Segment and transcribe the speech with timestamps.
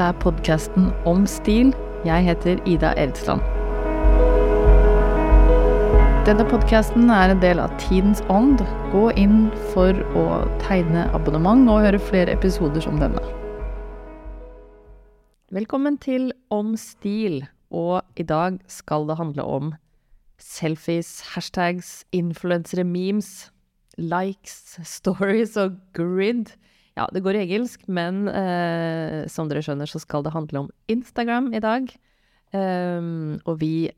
[0.00, 1.74] Dette er podkasten Om stil.
[2.08, 3.42] Jeg heter Ida Eldsland.
[6.24, 8.62] Denne podkasten er en del av Tidens ånd.
[8.94, 10.24] Gå inn for å
[10.62, 13.20] tegne abonnement og høre flere episoder som denne.
[15.52, 19.74] Velkommen til Om stil, og i dag skal det handle om
[20.40, 23.50] selfies, hashtags, influensere, memes,
[24.00, 26.56] likes, stories og grid.
[27.00, 30.70] Ja, det går i engelsk, men eh, som dere skjønner, så skal det handle om
[30.92, 31.86] Instagram i dag.
[32.52, 33.88] Um, og vi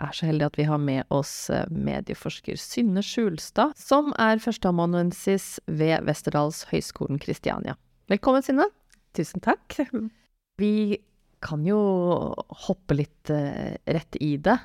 [0.00, 5.54] er så heldige at vi har med oss eh, medieforsker Synne Skjulstad, som er førsteamanuensis
[5.70, 7.78] ved Westerdals høgskolen Kristiania.
[8.12, 8.68] Velkommen, Synne.
[9.16, 9.78] Tusen takk.
[10.60, 11.00] Vi
[11.40, 11.80] kan jo
[12.66, 14.58] hoppe litt uh, rett i det.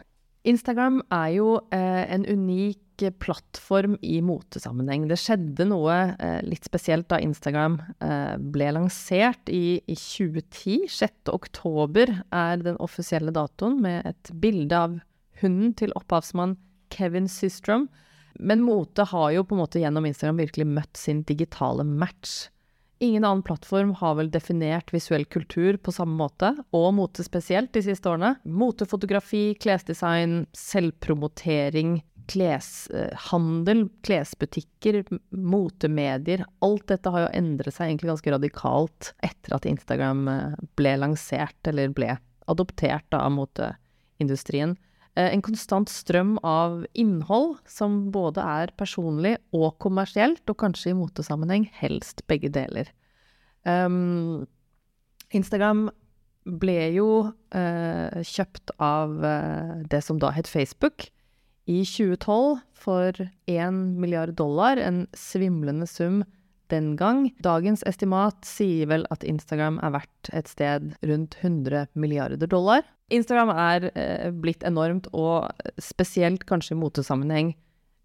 [0.46, 2.82] Instagram er jo eh, en unik
[3.20, 5.10] plattform i motesammenheng.
[5.10, 7.76] Det skjedde noe eh, litt spesielt da Instagram
[8.54, 10.86] ble lansert i, i 2010.
[10.88, 11.34] 6.
[11.34, 14.96] oktober er den offisielle datoen, med et bilde av
[15.42, 16.56] hunden til opphavsmann
[16.94, 17.90] Kevin Systrom.
[18.40, 22.48] Men mote har jo på en måte gjennom Instagram virkelig møtt sin digitale match.
[23.04, 27.84] Ingen annen plattform har vel definert visuell kultur på samme måte, og mote spesielt, de
[27.84, 28.38] siste årene.
[28.48, 31.98] Motefotografi, klesdesign, selvpromotering,
[32.32, 36.46] kleshandel, klesbutikker, motemedier.
[36.66, 41.60] Alt dette har jo endret seg egentlig ganske radikalt etter at Instagram eh, ble lansert,
[41.68, 42.16] eller ble
[42.50, 44.78] adoptert av moteindustrien.
[45.16, 50.98] Eh, en konstant strøm av innhold som både er personlig og kommersielt, og kanskje i
[51.00, 52.92] motesammenheng helst begge deler.
[53.64, 54.44] Um,
[55.34, 55.88] Instagram
[56.46, 61.08] ble jo uh, kjøpt av uh, det som da het Facebook
[61.66, 63.18] i 2012 for
[63.50, 66.22] 1 milliard dollar, en svimlende sum
[66.70, 67.32] den gang.
[67.42, 72.86] Dagens estimat sier vel at Instagram er verdt et sted rundt 100 milliarder dollar.
[73.14, 77.54] Instagram er eh, blitt enormt, og spesielt kanskje i motesammenheng,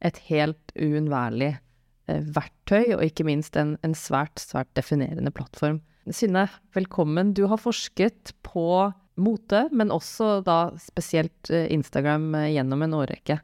[0.04, 5.80] et helt uunnværlig eh, verktøy, og ikke minst en, en, svært, svært definerende plattform.
[6.10, 7.32] Synne, velkommen.
[7.36, 13.40] Du har forsket på mote, men også da spesielt eh, Instagram eh, gjennom en årrekke.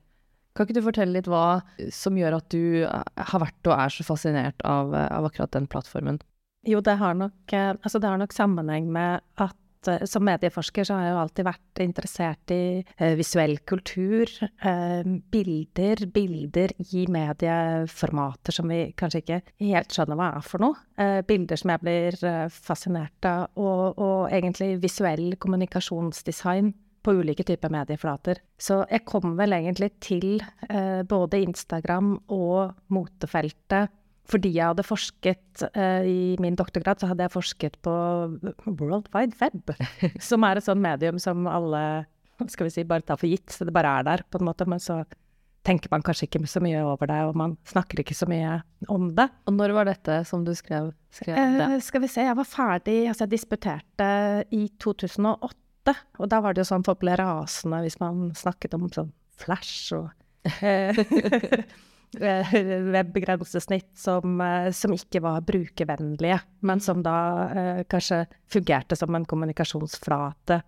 [0.56, 1.60] Kan ikke du fortelle litt hva
[1.92, 5.68] som gjør at du eh, har vært og er så fascinert av, av akkurat den
[5.72, 6.20] plattformen?
[6.66, 9.56] Jo, det har, nok, altså det har nok sammenheng med at
[9.88, 15.02] Eh, som medieforsker så har jeg jo alltid vært interessert i eh, visuell kultur, eh,
[15.32, 20.80] bilder, bilder i medieformater som vi kanskje ikke helt skjønner hva er for noe.
[20.98, 26.72] Eh, bilder som jeg blir eh, fascinert av, og, og, egentlig visuell kommunikasjonsdesign
[27.06, 28.40] på ulike typer medieflater.
[28.58, 33.92] Så jeg kom vel egentlig til eh, både Instagram og motefeltet
[34.26, 37.94] fordi jeg hadde forsket uh, i min doktorgrad, så hadde jeg forsket på
[38.66, 39.72] World Wide Web,
[40.28, 41.82] som er et sånt medium som alle
[42.52, 44.66] skal vi si, bare tar for gitt, så det bare er der, på en måte.
[44.68, 45.00] Men så
[45.66, 48.58] tenker man kanskje ikke så mye over det, og man snakker ikke så mye
[48.92, 49.28] om det.
[49.48, 51.70] Og når var dette som du skrev, skrev det?
[51.70, 54.10] Uh, skal vi se, jeg var ferdig, altså jeg disputerte
[54.54, 58.88] i 2008, og da var det jo sånn folk ble rasende hvis man snakket om
[58.90, 60.10] sånn flash og
[62.20, 62.52] Eh,
[62.94, 67.16] webgrensesnitt som, eh, som, ikke var brukervennlige, men som da
[67.50, 70.60] eh, kanskje fungerte som en kommunikasjonsflate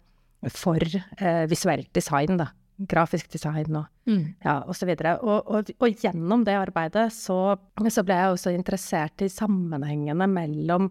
[0.53, 2.51] for eh, visuelt design, da.
[2.79, 4.21] Grafisk design og, mm.
[4.45, 5.17] ja, og så videre.
[5.19, 7.57] Og, og, og, gjennom det arbeidet så,
[7.91, 10.87] så, ble jeg også interessert i sammenhengene mellom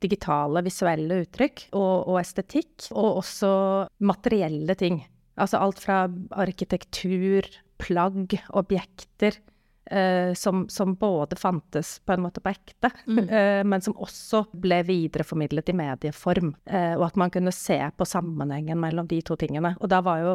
[0.00, 3.50] digitale, visuelle uttrykk og, og estetikk, og også
[4.06, 5.02] materielle ting.
[5.36, 6.06] Altså alt fra
[6.40, 7.50] arkitektur,
[7.82, 9.36] plagg, objekter
[9.92, 13.18] Uh, som, som, både fantes på en måte på ekte, mm.
[13.30, 16.56] uh, men som også ble videreformidlet i medieform.
[16.66, 19.76] Uh, og at man kunne se på sammenhengen mellom de to tingene.
[19.78, 20.32] Og da var jo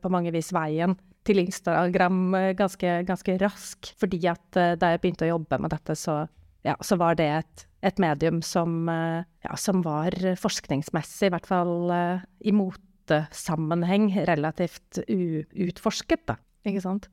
[0.00, 0.94] på mange vis veien
[1.26, 3.90] til Instagram ganske, ganske rask.
[4.00, 6.22] Fordi at da jeg begynte å jobbe med dette, så,
[6.64, 11.92] ja, så var det et, et medium som, ja, som, var forskningsmessig, i hvert fall
[12.40, 16.38] i motesammenheng, relativt utforsket, da.
[16.66, 17.10] Ikke sant?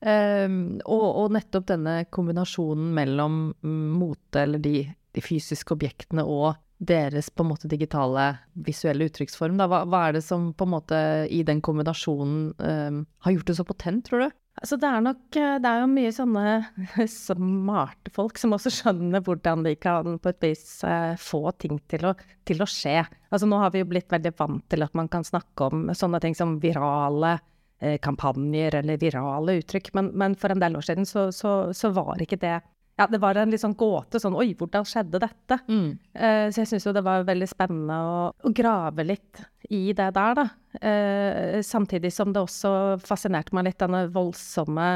[0.00, 4.82] Um, og, og, nettopp denne kombinasjonen mellom mote, eller de,
[5.16, 8.28] de, fysiske objektene, og deres på en måte digitale
[8.66, 9.56] visuelle uttrykksform.
[9.56, 10.98] Hva, hva, er det som på en måte
[11.32, 14.36] i den kombinasjonen um, har gjort det så potent, tror du?
[14.56, 16.44] Altså det er nok Det er jo mye sånne
[17.12, 22.08] smarte folk som også skjønner hvordan de kan på et vis uh, få ting til
[22.08, 22.14] å,
[22.48, 23.02] til å skje.
[23.28, 26.22] Altså nå har vi jo blitt veldig vant til at man kan snakke om sånne
[26.24, 27.55] ting som virale Eh,
[28.00, 29.90] kampanjer eller virale uttrykk.
[29.98, 32.54] Men, men, for en del år siden så, så, så, var ikke det
[32.96, 34.20] ja, det var en litt sånn gåte.
[34.20, 35.58] Sånn oi, hvordan skjedde dette?
[35.68, 35.88] Mm.
[36.16, 40.08] Uh, så jeg syns jo det var veldig spennende å, å, grave litt i det
[40.16, 40.46] der, da.
[40.80, 42.72] Uh, samtidig som det også
[43.04, 44.94] fascinerte meg litt, denne voldsomme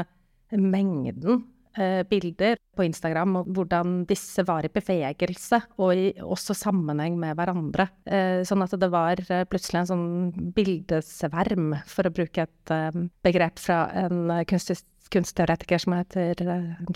[0.51, 1.60] mengden eh,
[2.09, 7.87] bilder på Instagram, og hvordan disse var i bevegelse, og i også sammenheng med hverandre.
[8.05, 13.01] Eh, sånn at det var eh, plutselig en sånn bildesverm, for å bruke et eh,
[13.23, 16.43] begrep fra en kunst, kunstteoretiker som heter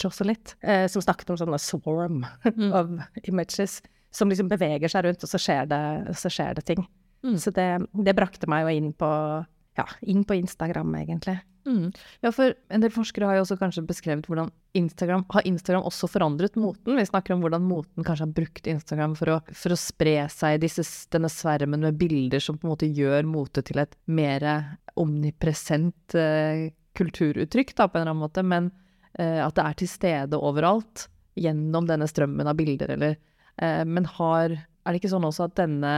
[0.01, 2.69] Joselit, eh, som snakket om sånne swarm mm.
[2.77, 2.93] of
[3.25, 3.81] images,
[4.15, 5.81] som liksom beveger seg rundt, og så skjer det,
[6.19, 6.85] så skjer det ting.
[7.25, 7.35] Mm.
[7.41, 7.67] Så det,
[8.05, 9.09] det brakte meg jo inn på,
[9.79, 11.39] ja, inn på Instagram, egentlig.
[11.65, 11.89] Mm.
[12.21, 16.09] Ja, for en del forskere har jo også kanskje beskrevet hvordan Instagram Har Instagram også
[16.11, 16.97] forandret moten?
[16.99, 20.59] Vi snakker om hvordan moten kanskje har brukt Instagram for å, for å spre seg
[20.61, 24.45] disse, denne svermen med bilder som på en måte gjør mote til et mer
[24.99, 28.69] omnipresent eh, kulturuttrykk, da, på en eller annen måte, men
[29.19, 33.17] eh, at det er til stede overalt gjennom denne strømmen av bilder, eller
[33.57, 34.55] eh, Men har
[34.85, 35.93] er det ikke sånn også at denne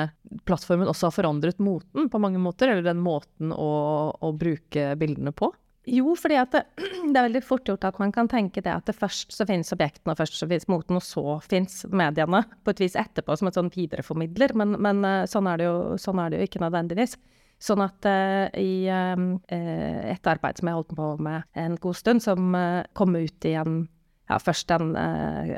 [0.48, 2.72] plattformen også har forandret moten på mange måter?
[2.72, 3.72] Eller den måten å,
[4.16, 5.52] å bruke bildene på?
[5.88, 6.64] Jo, fordi det,
[7.12, 9.72] det, er veldig fort gjort at man kan tenke det at det først så finnes
[9.72, 13.50] objektene, og først så finnes moten, og så finnes mediene på et vis etterpå som
[13.50, 14.56] et sånn videreformidler.
[14.60, 17.16] Men, men eh, sånn, er jo, sånn, er det jo, ikke nødvendigvis.
[17.64, 22.22] Sånn at uh, i uh, et arbeid som jeg holdt på med en god stund,
[22.22, 23.88] som uh, kom ut i en
[24.28, 24.90] ja, først en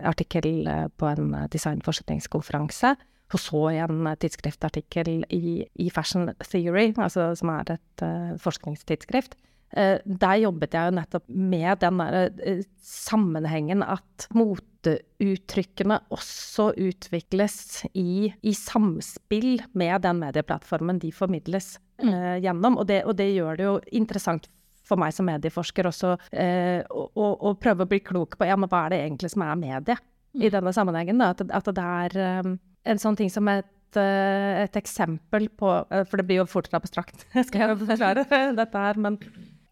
[0.05, 0.67] artikkel
[1.01, 2.91] på en designforskningskonferanse,
[3.29, 9.37] og så i en tidsskriftartikkel i, i Fashion Theory, altså, som er et uh, forskningstidsskrift.
[9.69, 17.83] Uh, der jobbet jeg jo nettopp med den der uh, sammenhengen at moteuttrykkene også utvikles
[17.93, 22.41] i, i, samspill med den medieplattformen de formidles mm.
[22.41, 22.79] gjennom.
[22.81, 24.49] Og det, og det, gjør det jo interessant
[24.89, 28.95] for meg som medieforsker også å prøve å bli klok på ja, men hva er
[28.95, 29.99] det egentlig som er medie
[30.33, 30.53] i mm.
[30.55, 31.21] denne sammenhengen.
[31.21, 31.29] Da?
[31.35, 32.57] At, at det er um,
[32.89, 33.69] en sånn ting som et,
[33.99, 38.25] eh, et eksempel på eh, For det blir jo fort abstrakt, skal jeg forklare
[38.59, 38.99] dette her.
[39.01, 39.19] Men,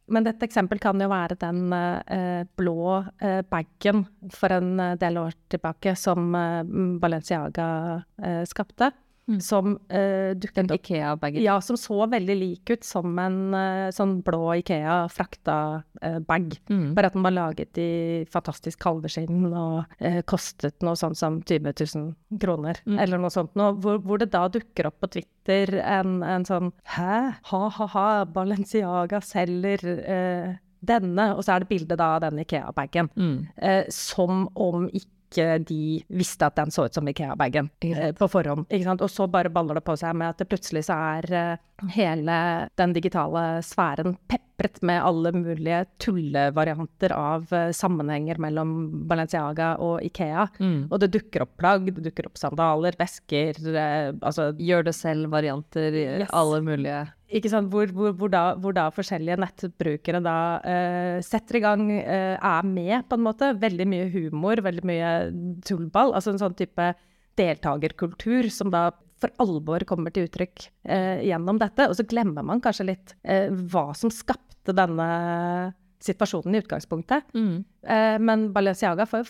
[0.07, 5.35] men et eksempel kan jo være den uh, blå uh, bagen for en del år
[5.51, 6.31] tilbake som
[7.01, 7.67] Balenciaga
[8.47, 8.93] skapte.
[9.27, 9.41] Mm.
[9.43, 11.43] Som uh, dukket opp Ikea-bagen?
[11.43, 16.45] Ja, som så veldig lik ut som en uh, sånn blå Ikea-frakta-bag.
[16.55, 16.85] Uh, mm.
[16.95, 17.89] Bare at den var laget i
[18.31, 19.83] fantastisk kalveskinn og
[20.29, 22.97] kostet noe sånt som 20 000 kroner, mm.
[23.03, 23.75] eller noe sånt noe.
[23.83, 27.17] Hvor, hvor, det da dukker opp på Twitter en, en sånn Hæ?
[27.49, 29.83] Ha-ha-ha, Balenciaga selger
[30.87, 33.11] denne, og så er det bilde da av den Ikea-bagen.
[33.17, 33.37] Mm.
[33.91, 38.67] som om ikke ikke de visste at den så ut som Ikea-bagen eh, på forhånd.
[39.01, 41.65] Og så bare baller det på seg med at det plutselig så er eh,
[41.97, 42.37] hele
[42.79, 44.17] den digitale sfæren
[44.57, 50.47] pepret med alle mulige tullevarianter av uh, sammenhenger mellom Balenciaga og Ikea.
[50.59, 50.87] Mm.
[50.89, 55.93] Og det dukker opp plagg, det dukker opp sandaler, vesker, uh, altså Gjør det selv-varianter
[55.93, 56.33] i yes.
[56.33, 61.59] alle mulige ikke sant, hvor, hvor, hvor, da, hvor, da, forskjellige nettbrukere da uh, setter
[61.59, 63.49] i gang, uh, er med, på en måte.
[63.59, 65.09] Veldig mye humor, veldig mye
[65.67, 66.13] tullball.
[66.15, 66.93] Altså en sånn type
[67.37, 68.87] deltakerkultur som da
[69.19, 71.89] for alvor kommer til uttrykk uh, gjennom dette.
[71.91, 75.07] Og så glemmer man kanskje litt hva som skapte denne
[76.03, 77.31] situasjonen i utgangspunktet.
[77.33, 77.63] Mm.
[78.21, 79.29] men Balenciaga får jo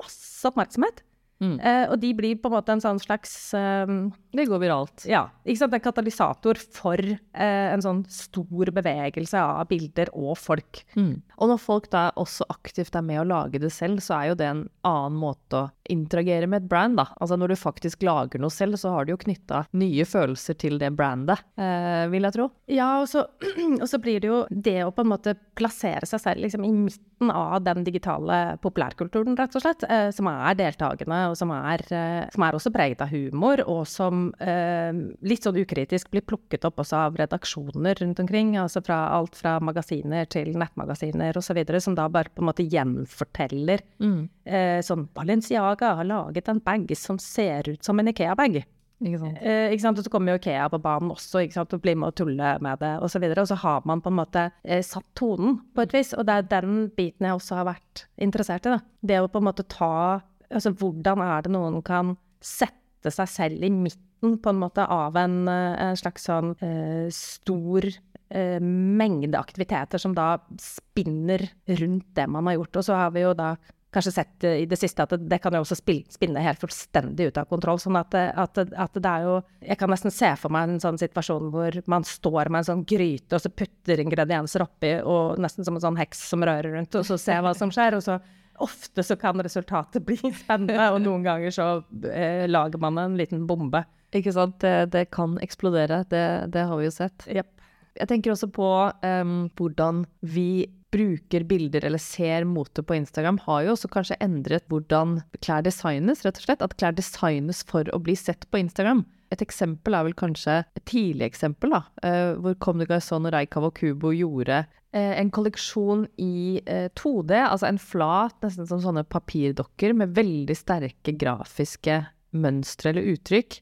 [0.00, 1.02] masse oppmerksomhet.
[1.42, 1.56] Mm.
[1.58, 5.04] Eh, og de blir på en måte en sånn slags um, Det går viralt.
[5.10, 5.26] Ja.
[5.42, 5.74] ikke sant?
[5.76, 10.84] En katalysator for eh, en sånn stor bevegelse av bilder og folk.
[10.94, 11.16] Mm.
[11.36, 14.38] Og når folk da også aktivt er med å lage det selv, så er jo
[14.40, 17.08] det en annen måte å interagere med et brand, da.
[17.20, 20.78] Altså når du faktisk lager noe selv, så har du jo knytta nye følelser til
[20.80, 22.48] det brandet, eh, vil jeg tro.
[22.72, 23.26] Ja, og så,
[23.82, 26.72] og så, blir det jo det å på en måte plassere seg selv liksom i
[26.74, 32.24] midten av den digitale populærkulturen, rett og slett, som er deltakende og som er, eh,
[32.34, 34.92] som er også preget av humor, og som eh,
[35.24, 38.54] litt sånn ukritisk blir plukket opp også av redaksjoner rundt omkring.
[38.60, 43.82] Altså fra alt fra magasiner til nettmagasiner osv., som da bare på en måte gjenforteller
[44.02, 44.20] mm.
[44.44, 48.62] eh, sånn Balenciaga har laget en bag som ser ut som en Ikea-bag.
[49.04, 49.38] Ikke sant?
[49.42, 49.98] Eh, ikke sant?
[49.98, 51.74] Og så kommer jo Ikea på banen også ikke sant?
[51.74, 53.24] og blir med å tulle med det osv.
[53.26, 56.14] Og, så og så har man på en måte eh, satt tonen på et vis.
[56.14, 58.76] Og det er den biten jeg også har vært interessert i.
[58.76, 58.80] da.
[59.02, 60.22] Det å på en måte ta
[60.54, 62.12] Altså hvordan er det noen kan
[62.44, 67.08] sette seg selv i midten på en måte av en, eh, en slags sånn eh,
[67.10, 71.48] stor eh, mengde aktiviteter som da spinner
[71.80, 72.76] rundt det man har gjort.
[72.76, 73.54] Og så har vi jo da
[73.94, 77.48] kanskje sett i det siste at det, kan jo også spinne helt fullstendig ut av
[77.50, 77.80] kontroll.
[77.80, 79.34] sånn at, at, at, det er jo
[79.64, 82.86] Jeg kan nesten se for meg en sånn situasjon hvor man står med en sånn
[82.88, 86.98] gryte, og så putter ingredienser oppi, og nesten som en sånn heks som rører rundt,
[86.98, 87.98] og så ser hva som skjer.
[87.98, 88.18] og så
[88.62, 91.68] ofte så kan resultatet bli spennende, og noen ganger så
[92.10, 93.84] eh, lager man en liten bombe.
[94.14, 94.60] Ikke sant.
[94.62, 96.04] Det, det kan eksplodere.
[96.10, 96.24] Det,
[96.54, 97.26] det, har vi jo sett.
[97.26, 97.50] Yep.
[97.98, 98.68] Jeg tenker også på
[99.06, 104.66] um, hvordan vi bruker bilder eller ser mote på Instagram, har jo også kanskje endret
[104.70, 106.62] hvordan klær designes, rett og slett.
[106.64, 109.02] At klær designes for å bli sett på Instagram.
[109.34, 113.34] Et eksempel er vel kanskje et tidlig eksempel, da, uh, hvor Comme de Garçon og
[113.34, 118.68] Reikav og Kubo gjorde uh, en kolleksjon i uh, eh, 2D, altså en flat, nesten
[118.70, 123.60] som sånne papirdokker med veldig sterke grafiske mønstre eller uttrykk,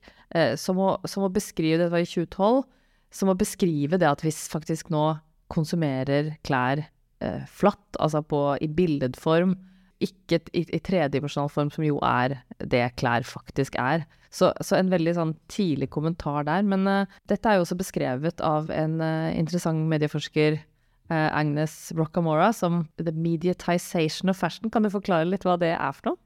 [0.57, 2.63] som å, som, å, beskrive Dette var i 2012.
[3.13, 5.03] Som å beskrive det at vi faktisk nå
[5.53, 6.81] konsumerer klær
[7.51, 9.55] flatt, altså på, i billedform,
[10.03, 14.07] ikke i, i tredimensjonal form, som jo er det klær faktisk er.
[14.33, 16.65] Så, så, en veldig sånn tidlig kommentar der.
[16.65, 20.57] Men eh, dette er jo også beskrevet av en eh, interessant medieforsker,
[21.13, 24.71] uh, Agnes Rockamora, som The Mediatization of Fashion.
[24.73, 26.23] Kan du forklare litt hva det er for noe?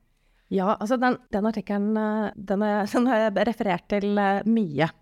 [0.55, 1.97] Ja, altså den, den artikkelen
[2.39, 2.63] den,
[2.95, 4.15] den, har jeg referert til
[4.47, 4.93] mye,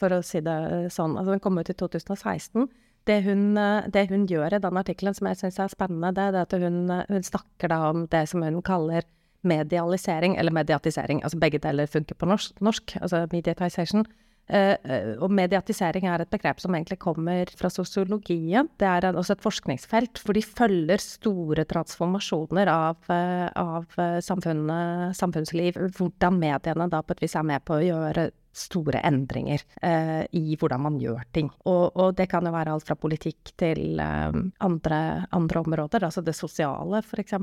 [0.00, 0.56] for å si det
[0.94, 1.18] sånn.
[1.20, 2.64] Altså den kom ut i 2016.
[3.04, 3.58] Det hun,
[3.92, 6.88] det hun gjør i den artikkelen som jeg syns er spennende, det er at hun,
[6.88, 9.04] hun snakker da om det som hun kaller
[9.44, 11.22] medialisering, eller mediatisering.
[11.22, 14.06] Altså begge deler funker på norsk, norsk altså mediatization.
[14.44, 14.76] Uh,
[15.24, 18.68] og mediatisering er et begrep som egentlig kommer fra sosiologien.
[18.80, 23.86] Det er også et forskningsfelt, for de følger store transformasjoner av, av
[24.24, 25.80] samfunnsliv.
[25.96, 30.58] Hvordan mediene da på et vis er med på å gjøre store endringer eh, i
[30.58, 31.50] hvordan man gjør ting.
[31.66, 35.00] Og, og, det kan jo være alt fra politikk til andre,
[35.34, 37.34] andre områder, altså det sosiale f.eks.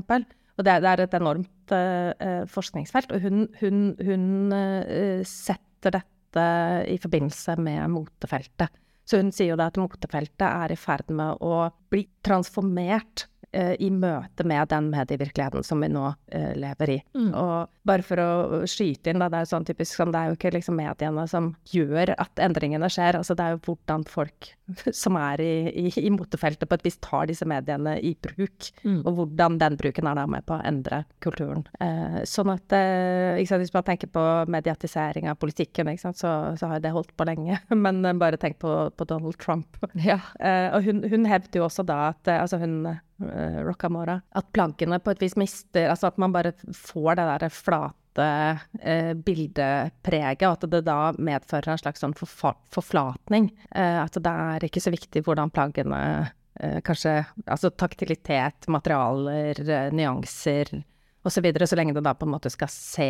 [0.58, 3.12] Og det, det er et enormt eh, forskningsfelt.
[3.14, 6.46] Og hun, hun, hun uh, setter dette
[6.88, 8.72] i forbindelse med motefeltet.
[9.08, 13.74] Så hun sier jo da at motefeltet er i ferd med å bli transformert uh,
[13.78, 16.98] i møte med den medievirkeligheten som vi nå uh, lever i.
[17.16, 17.30] Mm.
[17.38, 20.30] Og bare for å skyte inn, da, det er jo sånn typisk sånn, det er
[20.30, 23.18] jo ikke liksom mediene som gjør at endringene skjer.
[23.18, 24.52] Altså det er jo hvordan folk
[25.02, 25.54] som er i,
[25.84, 28.70] i, i motefeltet på et vis tar disse mediene i bruk.
[28.84, 29.00] Mm.
[29.02, 31.64] Og hvordan den bruken er da med på å endre kulturen.
[31.82, 36.32] Eh, sånn at eh, sant, Hvis man tenker på mediatisering av politikken, ikke sant, så,
[36.58, 37.60] så har det holdt på lenge.
[37.84, 39.78] Men bare tenk på, på Donald Trump.
[39.98, 40.20] Ja.
[40.40, 42.82] Eh, og hun, hun hevder jo også da at eh, altså hun
[43.26, 44.18] uh, Rockamora.
[44.36, 49.12] At plaggene på et vis mister Altså at man bare får det derre flate uh,
[49.26, 53.50] bildepreget, og at det da medfører en slags sånn forflatning.
[53.74, 56.30] Uh, at det er ikke så viktig hvordan plaggene
[56.84, 57.14] Kanskje
[57.48, 59.56] altså taktilitet, materialer,
[59.90, 60.68] nyanser
[61.24, 61.32] osv.
[61.32, 63.08] Så, videre, så lenge det da på en måte skal se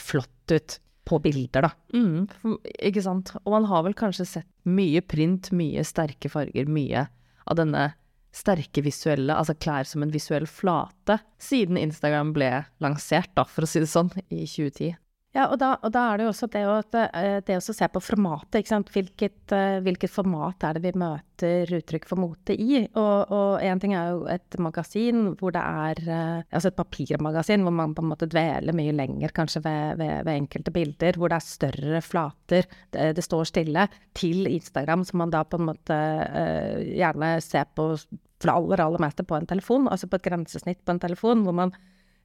[0.00, 1.70] flott ut på bilder, da.
[1.94, 2.56] Mm,
[2.88, 3.32] ikke sant.
[3.44, 7.06] Og man har vel kanskje sett mye print, mye sterke farger, mye
[7.48, 7.90] av denne
[8.34, 12.50] sterke visuelle, altså klær som en visuell flate, siden Instagram ble
[12.84, 14.96] lansert, da, for å si det sånn, i 2010.
[15.36, 17.86] Ja, og da, og da er det jo også det å, eh, det å se
[17.92, 18.62] på formatet.
[18.62, 18.88] ikke sant?
[18.94, 22.80] Hvilket, uh, hvilket, format er det vi møter uttrykk for mote i?
[22.96, 27.74] Og én ting er jo et magasin hvor det er uh, Altså et papirmagasin hvor
[27.76, 31.20] man på en måte dveler mye lenger kanskje ved, ved, ved enkelte bilder.
[31.20, 33.84] Hvor det er større flater, det, det, står stille.
[34.16, 37.92] Til Instagram, som man da på en måte uh, gjerne ser på
[38.38, 39.88] for det aller, aller meste på en telefon.
[39.92, 41.74] Altså på et grensesnitt på en telefon hvor man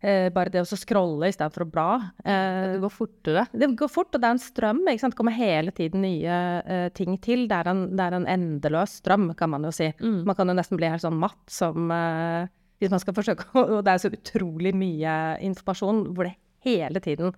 [0.04, 1.90] Eh, bare det å scrolle istedenfor å bla.
[2.28, 3.46] Eh, det går fortere.
[3.56, 4.82] Det går fort, og det er en strøm.
[4.92, 5.16] ikke sant?
[5.16, 7.46] Det kommer hele tiden nye eh, ting til.
[7.48, 9.88] Det er, en, det er, en, endeløs strøm, kan man jo si.
[10.04, 10.26] Mm.
[10.28, 12.52] Man kan jo nesten bli helt sånn matt som eh,
[12.84, 15.14] Hvis man skal forsøke Og det er så utrolig mye
[15.48, 16.36] informasjon hvor det
[16.68, 17.32] hele tiden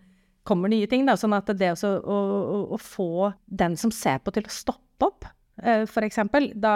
[0.45, 1.05] kommer nye ting.
[1.05, 1.13] Da.
[1.22, 5.29] Sånn at det å, å, å få den som ser på, til å stoppe opp
[5.64, 6.20] f.eks.
[6.60, 6.76] Da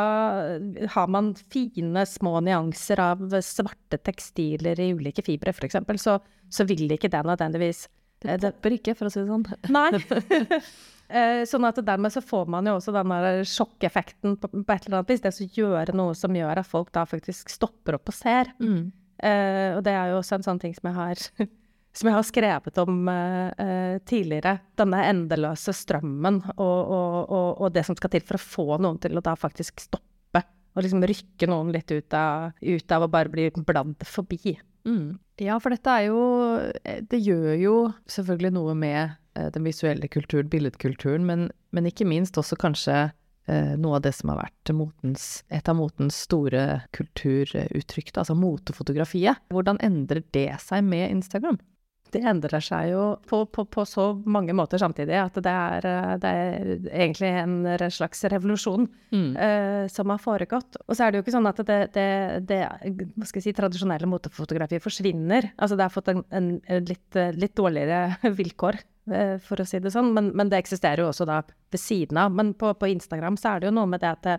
[0.94, 6.20] har man fine, små nyanser av svarte tekstiler i ulike fibre, f.eks., så,
[6.50, 7.88] så vil ikke det nødvendigvis
[8.24, 9.46] Det bør popper ikke, for å si det sånn.
[9.76, 10.60] Nei.
[11.10, 14.84] Eh, sånn at dermed så får man jo også den der sjokkeffekten på, på, et
[14.86, 15.24] eller annet vis.
[15.24, 18.52] Det å gjøre noe som gjør at folk da faktisk stopper opp og ser.
[18.62, 18.92] Mm.
[19.18, 21.24] Uh, og det er jo også en sånn ting som jeg har
[21.94, 24.58] som jeg har skrevet om uh, tidligere.
[24.80, 29.00] Denne endeløse strømmen og, og, og, og, det som skal til for å få noen
[29.02, 30.06] til å da faktisk stoppe.
[30.78, 34.56] Og liksom rykke noen litt ut av, ut av å bare bli bladd forbi.
[34.88, 35.18] Mm.
[35.42, 36.20] Ja, for dette er jo
[36.88, 37.74] eh, Det gjør jo
[38.08, 39.18] selvfølgelig noe med
[39.54, 42.96] den visuelle kulturen, billedkulturen, men, men, ikke minst også kanskje
[43.80, 49.40] noe av det som har vært motens, et av motens store kulturuttrykk, altså motefotografiet.
[49.54, 51.58] Hvordan endrer det seg med Instagram?
[52.14, 56.14] Det endrer seg jo på, på, på, så mange måter samtidig at det er, eh,
[56.22, 57.56] det er egentlig en
[57.94, 59.32] slags revolusjon mm.
[59.36, 60.80] uh, som har foregått.
[60.88, 62.08] Og så er det jo ikke sånn at det, det,
[62.50, 62.60] det
[63.30, 65.52] si, tradisjonelle motefotografiet forsvinner.
[65.58, 66.52] Altså det har fått en, en
[66.88, 68.80] litt, litt, dårligere vilkår,
[69.14, 70.14] uh, for å si det sånn.
[70.16, 72.34] Men, men, det eksisterer jo også da ved siden av.
[72.36, 74.32] Men på, på Instagram så er det jo noe med det at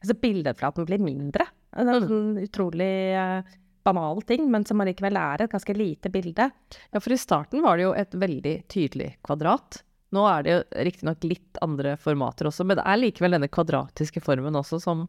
[0.00, 1.48] altså bildeflaten blir mindre.
[1.70, 6.10] Det er en sånn utrolig uh, banal ting, men som allikevel er et ganske lite
[6.12, 6.50] bilde.
[6.90, 9.82] Ja, for i starten var det jo et veldig tydelig kvadrat.
[10.14, 14.22] Nå er det jo riktignok litt andre formater også, men det er likevel denne kvadratiske
[14.24, 15.04] formen også som,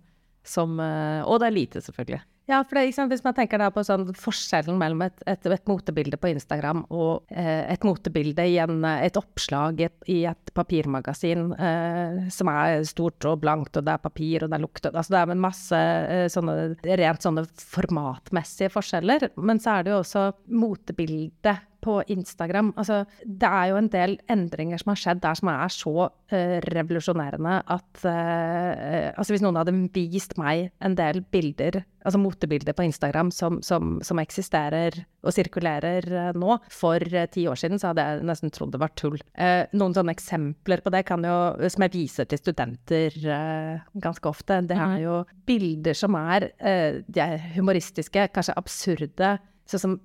[0.46, 2.22] som eh, Og det er lite, selvfølgelig.
[2.51, 6.17] Ja, for det, liksom, hvis man tenker på sånn forskjellen mellom et, et, et motebilde
[6.20, 11.53] på Instagram og eh, et motebilde i en, et oppslag i et, i et papirmagasin
[11.55, 15.13] eh, som er stort og blankt, og det er papir og det er lukt altså
[15.13, 16.58] Det er masse eh, sånne
[17.00, 19.29] rent sånne formatmessige forskjeller.
[19.39, 22.71] Men så er det jo også motebildet på Instagram.
[22.79, 26.57] Altså, det er jo en del endringer som har skjedd der som er så uh,
[26.71, 32.85] revolusjonerende at uh, Altså, hvis noen hadde vist meg en del bilder, altså motebilder på
[32.88, 34.95] Instagram som, som, som eksisterer
[35.25, 38.93] og sirkulerer uh, nå, for ti år siden, så hadde jeg nesten trodd det var
[38.97, 39.17] tull.
[39.75, 41.38] noen sånne eksempler på det kan jo,
[41.73, 43.17] som jeg viser til studenter
[44.01, 45.01] ganske ofte, det er mhm.
[45.03, 49.33] jo bilder som er, er humoristiske, kanskje absurde,
[49.69, 49.97] sånn som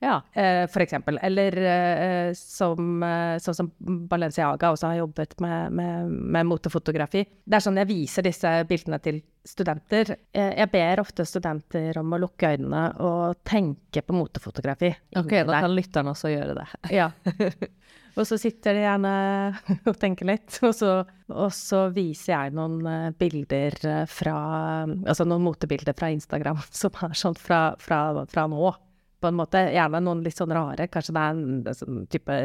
[0.00, 0.22] Ja.
[0.32, 1.18] Uh, for eksempel.
[1.22, 3.04] Eller uh, som,
[3.44, 3.70] sånn som
[4.08, 7.22] Balenciaga også har jobbet med, med, med, motefotografi.
[7.44, 10.04] Det er sånn jeg viser disse bildene til studenter.
[10.36, 14.90] jeg ber ofte studenter om å lukke øynene og tenke på motefotografi.
[15.16, 16.68] Ok, da kan lytterne også gjøre det.
[17.00, 17.08] ja.
[18.18, 19.14] Og så sitter de gjerne
[19.90, 20.92] og tenker litt, og så,
[21.30, 24.36] og så viser jeg noen uh, bilder eh, fra
[24.84, 28.00] Altså noen motebilder fra Instagram som er sånn fra, fra,
[28.30, 28.72] fra, nå,
[29.20, 29.62] på en måte.
[29.74, 30.88] Gjerne noen litt sånn rare.
[30.92, 32.38] Kanskje det er en, sånn type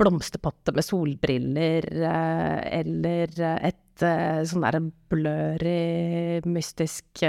[0.00, 4.78] blomsterpotte med solbriller, uh, eller et sånn der
[5.12, 7.20] blurry, mystisk,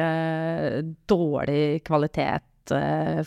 [1.12, 2.72] dårlig kvalitet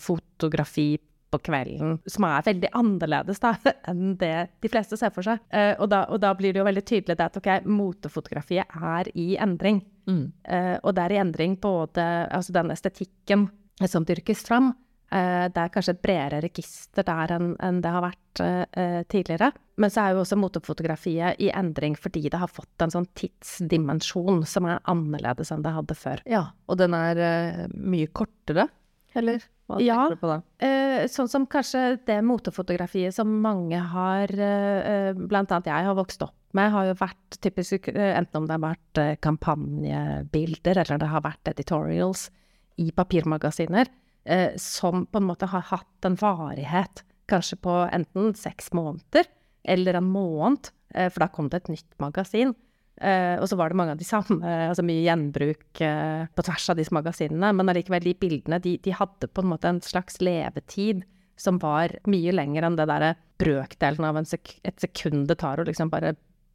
[0.01, 0.95] fotografi
[1.35, 3.55] på kvelden, som er veldig annerledes da,
[3.91, 5.43] enn det de fleste ser for seg.
[5.51, 9.35] Uh, og, da, og, da, blir det jo veldig tydelig at ok, motefotografiet er i
[9.41, 9.83] endring.
[10.11, 10.25] Mm.
[10.47, 13.49] Uh, og det er i endring både altså den estetikken
[13.91, 14.73] som dyrkes fram.
[15.15, 18.21] Uh, det er kanskje et bredere register der enn, en det har vært
[19.07, 19.53] tidligere.
[19.79, 24.41] Men så er jo også motefotografiet i endring fordi det har fått en sånn tidsdimensjon
[24.51, 26.23] som er annerledes enn det hadde før.
[26.27, 27.21] Ja, og den er
[27.71, 28.67] mye kortere,
[29.15, 29.47] eller?
[29.65, 30.39] Hva ja, tenker du på da?
[30.67, 36.37] Eh, sånn som kanskje det motefotografiet som mange har, eh, annet jeg har vokst opp
[36.55, 41.11] med, har jo vært typisk eh, enten om det har vært eh, kampanjebilder eller det
[41.11, 42.29] har vært editorials
[42.83, 43.89] i papirmagasiner,
[44.25, 49.31] eh, som på en måte har hatt en varighet kanskje på enten seks måneder
[49.65, 52.55] eller en måned, eh, for da kom det et nytt magasin.
[53.03, 54.39] Uh, og så var det mange av de samme,
[54.71, 57.51] altså mye gjenbruk uh, på tvers av disse magasinene.
[57.57, 61.03] Men allikevel, de bildene, de, de, hadde på en måte en slags levetid
[61.41, 65.67] som var mye lenger enn det derre brøkdelen av sek et sekund det tar å
[65.67, 66.13] liksom bare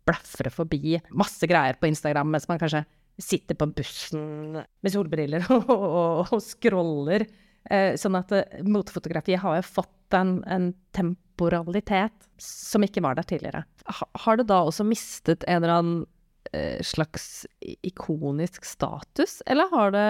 [0.07, 2.85] blafre forbi masse greier på Instagram mens man kanskje
[3.19, 7.27] sitter på bussen med solbriller og, og, og scroller.
[7.67, 8.31] Uh, sånn at
[8.63, 13.65] motefotografiet har jo fått en, en temporalitet som ikke var der tidligere.
[14.23, 15.99] Har det da også mistet en eller annen
[16.81, 17.45] slags
[17.85, 20.05] ikonisk status, eller har det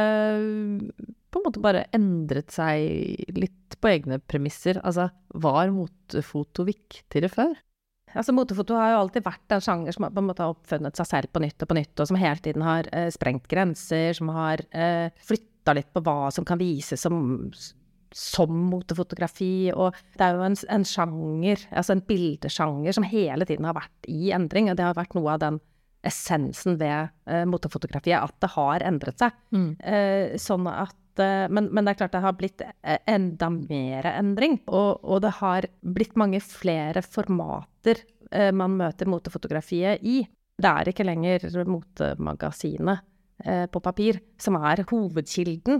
[1.29, 4.79] på en måte bare endret seg litt på egne premisser?
[4.85, 7.57] Altså, var motefoto viktigere før?
[8.17, 11.09] Altså, Motefoto har jo alltid vært en sjanger som på en måte har oppfunnet seg
[11.11, 14.31] selv på nytt og på nytt, og som hele tiden har eh, sprengt grenser, som
[14.33, 17.19] har eh, flytta litt på hva som kan vises som,
[18.15, 19.69] som motefotografi.
[19.75, 24.09] Og det er jo en, en sjanger, altså en bildesjanger, som hele tiden har vært
[24.09, 24.71] i endring.
[24.71, 25.61] Og det har vært noe av den
[26.05, 29.35] essensen ved uh, motefotografiet, at det har endret seg.
[29.55, 29.69] Mm.
[29.83, 32.63] Uh, sånn at uh, men, men, det er klart det har blitt
[33.09, 34.59] enda mer endring.
[34.67, 40.19] Og, og det har blitt mange flere formater man møter motefotografiet i.
[40.61, 43.01] Det er ikke lenger motemagasinet
[43.73, 45.79] på papir som er hovedkilden,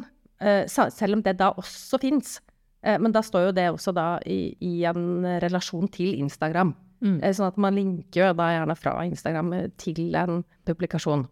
[0.74, 2.40] selv om det da også fins.
[2.82, 6.74] men da står jo det også da i, i en relasjon til Instagram.
[7.04, 7.20] Mm.
[7.24, 11.28] Eh, sånn at man linker jo da gjerne fra Instagram til en publikasjon.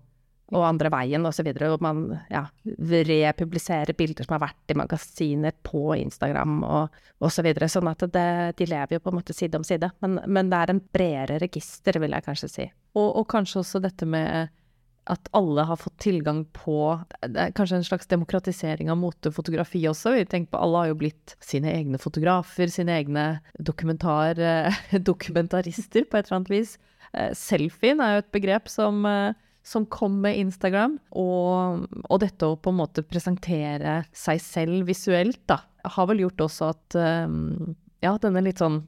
[0.56, 1.48] og andre veien osv.
[1.68, 7.34] Og man ja, republiserer bilder som har vært i magasiner på Instagram og osv.
[7.36, 7.68] Så videre.
[7.68, 9.92] sånn at det, de lever jo på en måte side om side.
[10.00, 12.70] Men, men det er en bredere register, vil jeg kanskje si.
[12.96, 14.48] Og, og kanskje også dette med
[15.08, 16.78] at alle har fått tilgang på
[17.56, 20.14] Kanskje en slags demokratisering av motefotografi også.
[20.18, 24.40] Vi tenker på Alle har jo blitt sine egne fotografer, sine egne dokumentar,
[25.12, 26.78] dokumentarister på et eller annet vis.
[27.14, 30.98] Eh, selfien er jo et begrep som, eh, som kom med Instagram.
[31.12, 36.48] Og, og, dette å på en måte presentere seg selv visuelt, da, har vel gjort
[36.50, 37.28] også at eh,
[38.06, 38.84] ja, denne litt sånn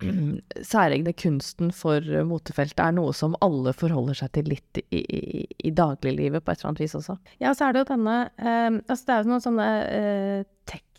[0.70, 5.72] særegne kunsten for motefeltet er noe som alle forholder seg til litt i, i, i
[5.74, 7.16] dagliglivet på et eller annet vis også.
[7.42, 10.44] Ja, så er det jo denne eh, Altså det er jo noen sånne eh,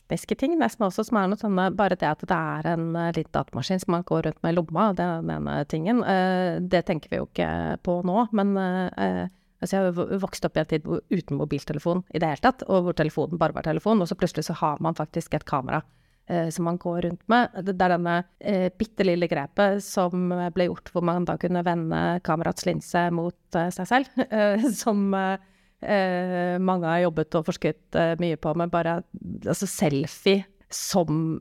[0.08, 3.12] tekniske ting nesten også, som er noe sånne Bare det at det er en uh,
[3.12, 6.04] liten datamaskin som man går rundt med i lomma, det den ene tingen.
[6.04, 7.50] Eh, det tenker vi jo ikke
[7.84, 12.20] på nå, men eh, Altså jeg har vokst opp i en tid uten mobiltelefon i
[12.22, 14.94] det hele tatt, og hvor telefonen bare var telefon, og så plutselig så har man
[14.94, 15.80] faktisk et kamera
[16.28, 17.54] eh, som man går rundt med.
[17.66, 22.02] Det er denne eh, bitte lille grepet som ble gjort hvor man da kunne vende
[22.28, 28.16] kamerats linse mot eh, seg selv, eh, som eh, mange har jobbet og forsket eh,
[28.22, 29.02] mye på, men bare
[29.46, 31.40] altså selfie som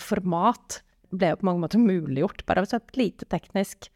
[0.00, 0.76] format
[1.12, 3.90] ble jo på mange måter muliggjort, bare av et lite teknisk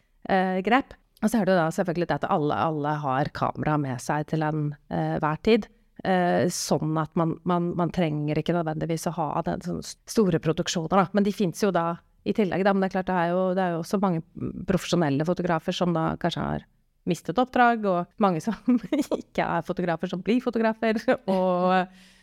[0.66, 0.92] grep.
[1.22, 4.28] Og så er det jo da selvfølgelig det at alle, alle har kamera med seg
[4.28, 5.66] til enhver tid.
[6.04, 11.00] Eh, sånn at man, man, man, trenger ikke nødvendigvis å ha den, sånne store produksjoner,
[11.00, 11.04] da.
[11.16, 11.94] Men de fins jo da
[12.28, 12.74] i tillegg, da.
[12.74, 14.20] Men det er klart det er jo, det er jo også mange
[14.68, 16.66] profesjonelle fotografer som da kanskje har
[17.08, 18.76] mistet oppdrag, og mange som
[19.20, 21.00] ikke er fotografer, som blir fotografer.
[21.24, 21.72] Og,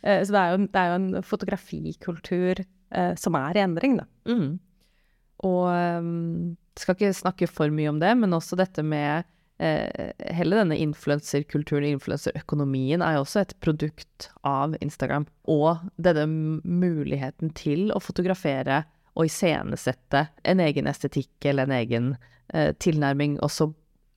[0.06, 3.98] eh, så det er, jo, det er jo en fotografikultur eh, som er i endring,
[3.98, 4.08] da.
[4.30, 4.60] Mm.
[5.50, 9.26] Og um, skal ikke snakke for mye om det, men også dette med
[9.62, 15.28] hele denne influenserkulturen influenserøkonomien er jo også et produkt av Instagram.
[15.52, 16.26] Og denne
[16.66, 18.84] muligheten til å fotografere
[19.16, 22.12] og iscenesette en egen estetikk eller en egen
[22.54, 23.38] eh, tilnærming.
[23.44, 23.72] Også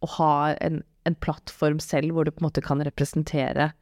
[0.05, 3.73] å ha en, en, plattform selv hvor du på en måte kan representere,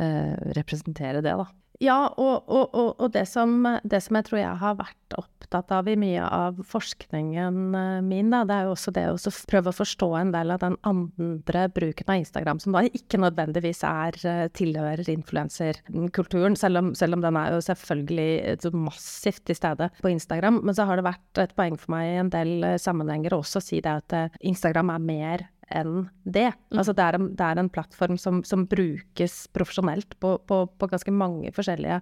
[0.00, 1.48] eh, representere det, da.
[1.82, 5.72] Ja, og, og, og, og det, som, det, som, jeg tror jeg har vært opptatt
[5.74, 9.72] av i mye av forskningen eh, min, da, det er jo også det å prøve
[9.72, 14.18] å forstå en del av den andre bruken av Instagram, som da ikke nødvendigvis er
[14.22, 20.62] eh, tilhører influenserkulturen, selv, selv, om den er jo selvfølgelig massivt til stede på Instagram.
[20.62, 23.60] Men så har det vært et poeng for meg i en del sammenhenger sammenhenger også
[23.60, 26.52] å si det at Instagram er mer enn det.
[26.70, 26.78] Mm.
[26.80, 30.84] Altså det er en, det er en plattform som, som, brukes profesjonelt på, på, på,
[30.90, 31.98] ganske mange forskjellige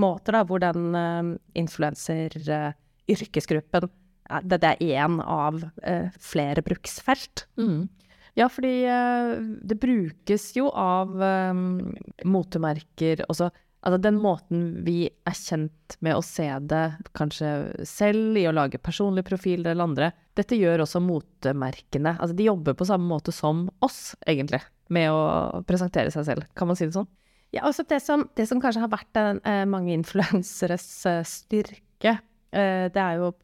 [0.00, 1.24] måter, da, hvor den uh,
[1.58, 3.92] influenser-yrkesgruppen uh,
[4.42, 7.36] det, det, er én av uh, flere bruksfelt.
[7.60, 7.82] Mm.
[8.34, 8.82] Ja, fordi
[9.62, 11.94] det brukes jo av um,
[12.26, 13.46] motemerker også
[13.84, 16.84] Altså den måten vi er kjent med å se det,
[17.16, 17.48] kanskje
[17.88, 22.14] selv, i å lage personlige profiler eller andre, dette gjør også motemerkene.
[22.16, 26.48] Altså de jobber på samme måte som oss, egentlig, med å presentere seg selv.
[26.56, 27.10] Kan man si det sånn?
[27.54, 32.16] Ja, altså det som, det som kanskje har vært den, eh, mange influenseres eh, styrke,
[32.56, 33.34] eh, det er jo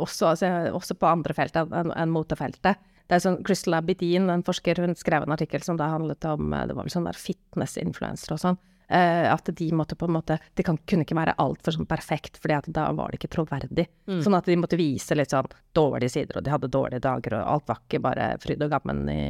[0.00, 2.80] også, altså, også på andre felt enn en motefeltet.
[3.04, 6.50] Det er sånn Crystal Abidin, en forsker, hun skrev en artikkel som da handlet om
[6.54, 8.60] det var vel sånn der fitness-influensere og sånn.
[8.92, 12.40] Uh, at de måtte på en måte Det kan, kunne ikke være altfor sånn perfekt,
[12.42, 13.84] for da var det ikke troverdig.
[14.10, 14.18] Mm.
[14.24, 15.46] Sånn at de måtte vise litt sånn
[15.78, 19.04] dårlige sider, og de hadde dårlige dager, og alt var ikke bare fryd og gammen
[19.12, 19.20] i,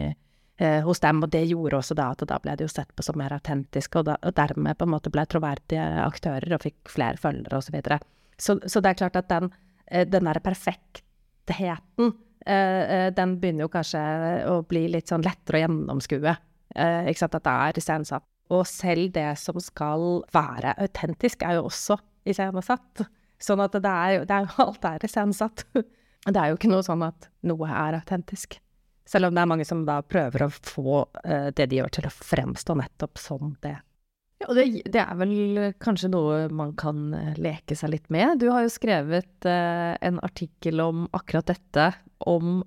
[0.64, 1.20] uh, hos dem.
[1.20, 4.00] Og det gjorde også da at da ble de jo sett på som mer autentiske,
[4.00, 7.68] og, da, og dermed på en måte ble troverdige aktører og fikk flere følgere osv.
[7.68, 8.00] Så, videre.
[8.40, 14.00] så Så det er klart at den, uh, den derre perfektheten, den begynner jo kanskje
[14.48, 16.32] å bli litt sånn lettere å gjennomskue.
[16.72, 21.68] ikke sant, at det er iscenesatt og selv det som skal være autentisk, er jo
[21.68, 23.04] også iscenesatt.
[23.40, 25.66] Sånn at det er det er alt er iscenesatt.
[25.74, 28.58] Det er jo ikke noe sånn at noe er autentisk.
[29.08, 32.10] Selv om det er mange som da prøver å få uh, det de gjør til
[32.10, 33.78] å fremstå nettopp som det.
[34.40, 38.38] Ja, og det, det, er vel kanskje noe man kan eh, leke seg litt med.
[38.40, 41.90] Du har jo skrevet uh, en artikkel om akkurat dette,
[42.30, 42.62] om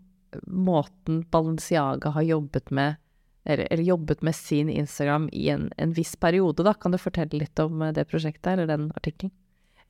[0.50, 3.00] måten Balenciaga har jobbet med
[3.45, 6.73] eller, eller, jobbet med sin Instagram i en, en, viss periode, da.
[6.73, 9.34] Kan du fortelle litt om eh, det prosjektet, eller den artikkelen?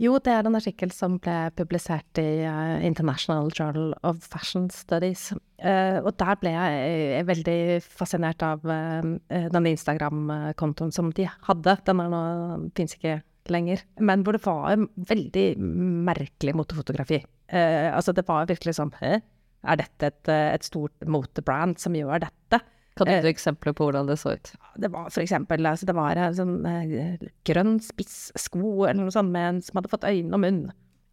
[0.02, 5.28] Jo, det er en artikkel som ble publisert i uh, International Journal of Fashion Studies.
[5.62, 11.78] Uh, og der ble jeg uh, veldig fascinert av denne Instagram-kontoen som de hadde.
[11.86, 12.24] Den er nå,
[12.78, 13.20] fins ikke
[13.54, 13.86] lenger.
[14.02, 15.48] Men hvor det var en veldig
[16.10, 17.22] merkelig motefotografi.
[17.54, 19.18] altså det var virkelig sånn Hæ?
[19.64, 22.60] Er dette et, et stort motebrand som gjør dette?
[22.98, 24.52] Kan du Eh, gi eksempler på hvordan det så ut?
[24.78, 29.34] Det var for eksempel altså det var en sånn eh, grønn spissko eller noe sånt
[29.34, 30.62] med en som hadde fått øyne og munn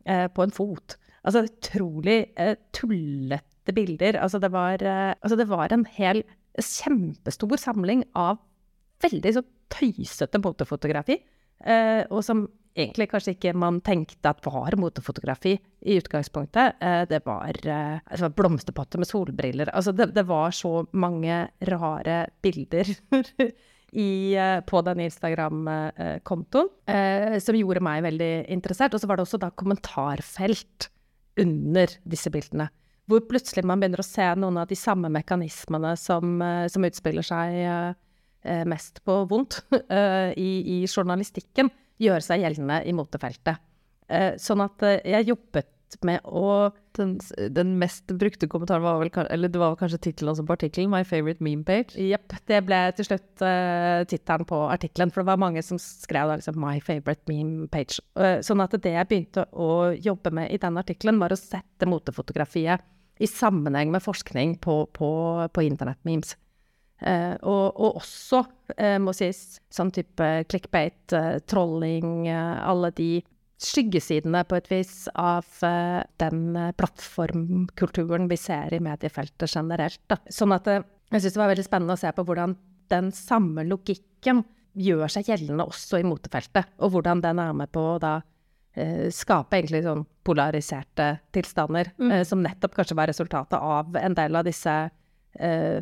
[0.05, 0.99] eh, på en fot.
[1.25, 4.21] Altså utrolig eh, tullete bilder.
[4.21, 6.23] Altså det var, eh, altså det var en hel
[6.61, 8.41] kjempestor samling av
[9.01, 11.21] veldig så tøysete motefotografi,
[11.65, 12.49] eh, og som
[12.81, 16.81] egentlig kanskje ikke man tenkte at var motefotografi i utgangspunktet.
[16.81, 19.73] Eh, det var det var blomsterpotter med solbriller.
[19.75, 22.89] Altså det, det var så mange rare bilder
[23.93, 28.95] i, eh, på den Instagram-kontoen eh, som gjorde meg veldig interessert.
[28.95, 30.91] Og så var det også da kommentarfelt
[31.41, 32.71] under disse bildene.
[33.11, 37.27] Hvor plutselig man begynner å se noen av de samme mekanismene som, eh, som utspiller
[37.27, 37.93] seg eh,
[38.45, 43.61] eh, mest på vondt eh, i, i journalistikken, gjøre seg gjeldende i motefeltet.
[44.11, 45.71] Eh, sånn at eh, jeg jobbet
[46.07, 47.17] med å Den,
[47.55, 51.43] den mest brukte kommentaren var vel Eller det var kanskje tittelen på artikkelen, 'My favorite
[51.43, 51.97] meme page'.
[51.97, 56.29] Jepp, det ble til slutt uh, tittelen på artikkelen, for det var mange som skrev
[56.29, 58.01] da liksom 'my favorite meme page'.
[58.19, 61.87] Eh, sånn at det jeg begynte å jobbe med i den artikkelen, var å sette
[61.87, 62.83] motefotografiet
[63.21, 65.11] i sammenheng med forskning på, på,
[65.53, 66.37] på internettmemes.
[67.01, 68.43] Eh, og, og også,
[68.77, 73.11] eh, må sies, sånn type clickbait, eh, trolling, alle de
[73.61, 75.45] skyggesidene på et vis av
[76.21, 80.01] den plattformkulturen vi ser i mediefeltet generelt.
[80.09, 80.17] Da.
[80.33, 82.55] Sånn at jeg syns det var veldig spennende å se på hvordan
[82.89, 84.41] den samme logikken
[84.81, 88.15] gjør seg gjeldende også i motefeltet, og hvordan den er med på å da
[89.13, 92.21] skape egentlig sånn polariserte tilstander, mm.
[92.25, 94.77] som nettopp kanskje var resultatet av en del av disse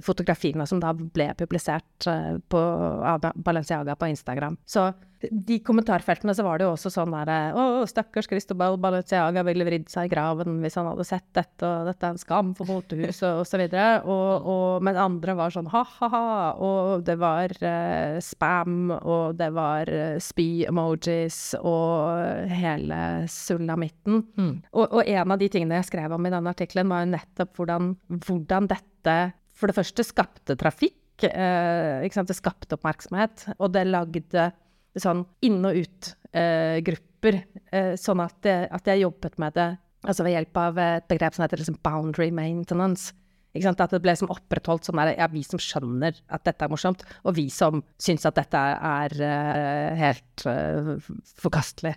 [0.05, 2.59] fotografiene som da ble publisert eh, på,
[3.13, 4.57] av Balenciaga på Instagram.
[4.67, 9.67] Så de kommentarfeltene så var det jo også sånn der Å, stakkars Cristobal Balenciaga ville
[9.67, 12.71] vridd seg i graven hvis han hadde sett dette, og dette er en skam for
[12.71, 16.23] motehuset, og, men andre var sånn ha-ha-ha,
[16.63, 23.01] og det var uh, spam, og det var uh, spy-emojis, og hele
[23.33, 24.23] sulamitten.
[24.71, 27.59] Og, og en av de tingene jeg skrev om i denne artikkelen, var jo nettopp
[27.59, 27.93] hvordan,
[28.27, 29.19] hvordan dette
[29.59, 30.97] for det første skapte trafikk.
[31.19, 32.07] Uh?
[32.07, 34.53] Det skapte oppmerksomhet, og det lagde
[35.03, 37.43] sånn inn- og ut-grupper.
[37.73, 39.71] Eh, sånn at, det, at jeg jobbet med det
[40.07, 43.15] altså ved hjelp av et begrep som heter liksom boundary maintenance.
[43.59, 47.01] At det ble liksom opprettholdt sånn der, ja, vi som skjønner at dette er morsomt,
[47.27, 50.93] og vi som syns at dette er uh, helt uh,
[51.41, 51.97] forkastelig.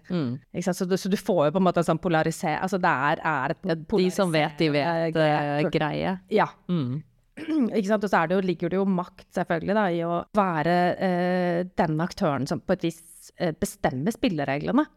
[0.64, 0.80] Sant?
[0.80, 3.22] Så, du, så du får jo på en måte en sånn polarisering Altså det er,
[3.28, 6.16] er et De som vet, de vet eh, greie.
[6.34, 6.48] Ja.
[6.72, 7.04] Mm.
[7.72, 12.02] Og så er det ligger det jo makt, selvfølgelig, da, i å være eh, den
[12.04, 14.88] aktøren som på et vis eh, bestemmer spillereglene.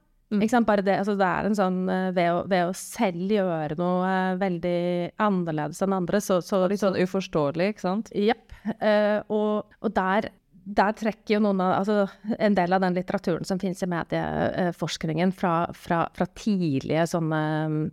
[0.65, 4.09] Bare det, altså det er en sånn eh, ved, å, ved å selv gjøre noe
[4.09, 4.79] eh, veldig
[5.23, 8.11] annerledes enn andre, så, så Litt sånn uforståelig, ikke sant?
[8.17, 8.55] Jepp.
[8.81, 10.31] Eh, og, og der,
[10.65, 15.35] der trekker jo noen av Altså en del av den litteraturen som finnes i medieforskningen
[15.37, 17.85] fra, fra, fra tidlige sånne mm,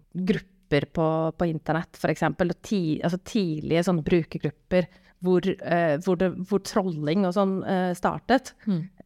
[0.72, 4.88] grupper på, på internett, f.eks., og ti, altså tidlige sånne brukergrupper
[5.22, 8.56] hvor, eh, hvor, det, hvor trolling og sånn eh, startet.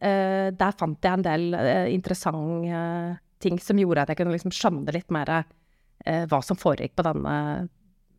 [0.00, 4.54] Eh, der fant jeg en del eh, interessante ting som gjorde at jeg kunne liksom
[4.54, 7.68] skjønne litt mer eh, hva som foregikk på denne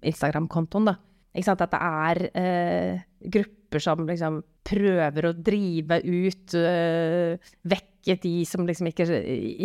[0.05, 0.93] Instagram-kontoen.
[1.37, 3.01] At det er eh,
[3.33, 6.53] grupper som liksom prøver å drive ut,
[7.63, 9.05] vekke de som liksom ikke,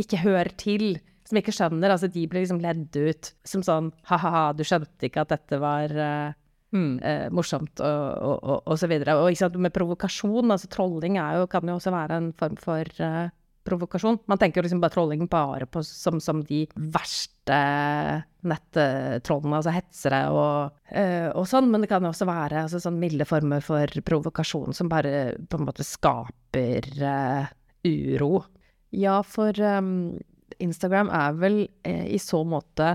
[0.03, 1.95] ikke hører til, som ikke skjønner.
[1.95, 5.93] Altså de blir liksom ledd ut som sånn ha-ha-ha, du skjønte ikke at dette var
[5.97, 6.33] uh,
[6.75, 6.97] mm.
[7.03, 9.19] uh, morsomt, og, og, og, og så videre.
[9.21, 13.31] Og sant, med provokasjon, altså trolling jo, kan jo også være en form for uh,
[13.63, 14.19] provokasjon.
[14.31, 17.59] Man tenker jo liksom bare trolling bare på, som, som de verste
[18.43, 20.81] nettrollene, altså hetsere og,
[21.39, 25.37] og sånn, men det kan også være altså, sånn milde former for provokasjon som bare
[25.47, 26.91] på en måte skaper
[27.87, 28.33] uro.
[28.93, 30.19] Ja, for um,
[30.63, 32.95] Instagram er vel eh, i så måte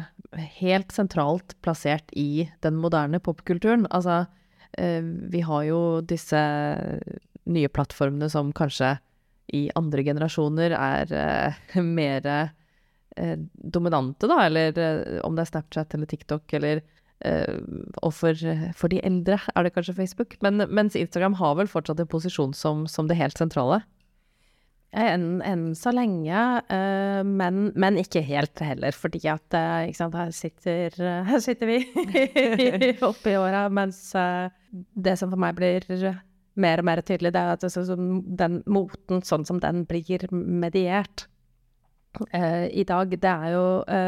[0.60, 3.88] helt sentralt plassert i den moderne popkulturen.
[3.90, 4.26] Altså,
[4.78, 6.42] eh, vi har jo disse
[7.48, 8.98] nye plattformene som kanskje
[9.56, 15.96] i andre generasjoner er eh, mer eh, dominante, da, eller eh, om det er Snapchat
[15.96, 16.82] eller TikTok eller
[17.26, 17.60] eh,
[18.04, 20.36] og for, for de eldre er det kanskje Facebook.
[20.44, 23.82] Men, mens Instagram har vel fortsatt en posisjon som, som det helt sentrale.
[24.98, 30.32] Enn en så lenge, eh, men, men ikke helt heller, fordi at eh, sant, her,
[30.34, 30.96] sitter,
[31.30, 31.78] her sitter vi
[33.10, 34.48] oppe i åra, mens eh,
[34.98, 35.86] det som for meg blir
[36.58, 37.98] mer og mer tydelig, det er at altså,
[38.42, 41.28] den moten, sånn som den blir mediert
[42.34, 43.66] i dag, det er jo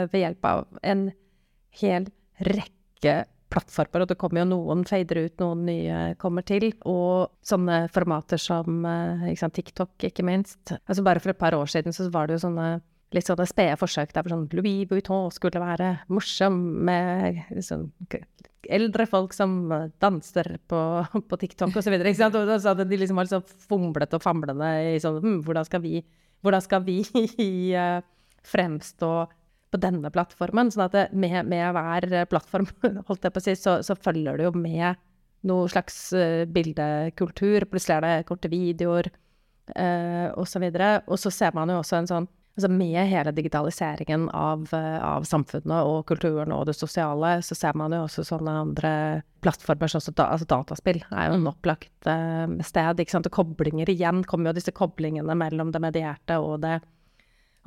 [0.09, 1.03] ved hjelp av en
[1.77, 2.07] hel
[2.41, 6.69] rekke plattformer, og det kommer jo noen fader ut, noen nye kommer til.
[6.89, 10.75] Og sånne formater som eh, ikke TikTok, ikke minst.
[10.79, 12.77] Altså Bare for et par år siden så var det jo sånne
[13.15, 17.87] litt sånne spede forsøk der sånn Louis Vuitton skulle være morsom med liksom,
[18.69, 19.55] eldre folk som
[20.01, 20.81] danser på,
[21.29, 21.95] på TikTok osv.
[21.95, 25.83] Og, så hadde de liksom var liksom fomlete og famlende i sånn hm, Hvordan skal
[25.85, 26.03] vi,
[26.45, 27.01] hvordan skal vi
[27.73, 27.99] uh,
[28.53, 29.13] fremstå
[29.71, 30.71] på denne plattformen?
[30.73, 32.69] Sånn at med, med, hver plattform,
[33.05, 34.99] på å si, så, så følger det jo med
[35.49, 37.67] noe slags uh, bildekultur.
[37.71, 39.11] Plutselig er det korte videoer
[39.75, 40.65] uh, osv.
[40.67, 42.29] Og, og så ser man jo også en sånn
[42.59, 47.77] altså med hele digitaliseringen av, eh, av, samfunnet og kulturen og det sosiale, så ser
[47.79, 48.93] man jo også sånne andre
[49.43, 52.99] plattformer, sånn som da, altså dataspill er jo en opplagt uh, sted.
[52.99, 56.81] ikke sant, og Koblinger igjen kommer jo disse koblingene mellom det medierte og det,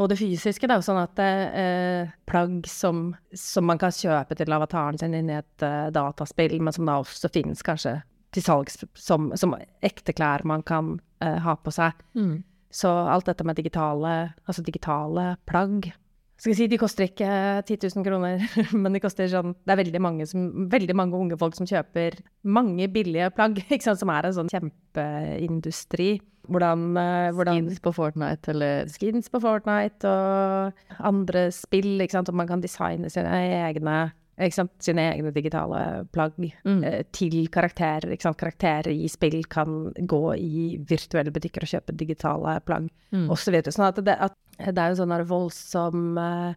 [0.03, 0.69] og det fysiske.
[0.71, 5.39] da, sånn at eh, plagg som, som, man kan kjøpe til avataren sin inn i
[5.41, 8.01] et uh, dataspill, men som da også finnes kanskje
[8.33, 11.99] til salgs som, som ekte klær man kan ha på seg.
[12.19, 12.41] Mm.
[12.73, 15.93] Så alt dette med digitale, altså digitale plagg
[16.43, 17.31] skal jeg si, De koster ikke
[17.69, 18.43] 10 000 kroner,
[18.83, 22.19] men de koster sånn Det er veldig mange, som, veldig mange unge folk som kjøper
[22.43, 26.17] mange billige plagg, ikke sant, som er en sånn kjempeindustri.
[26.51, 32.33] Hvordan, eh, hvordan Skins på Fortnite, eller Skins på Fortnite og andre spill, ikke sant,
[32.33, 33.31] og man kan designe sine
[33.63, 34.11] egne
[34.51, 36.83] sine egne digitale plagg mm.
[36.89, 38.17] eh, til karakterer.
[38.17, 43.29] Karakterer i spill kan gå i virtuelle butikker og kjøpe digitale plagg, mm.
[43.31, 43.61] osv.
[43.61, 44.35] Så sånn at det, at
[44.71, 46.53] det er en sånn voldsom uh,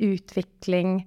[0.00, 1.02] utvikling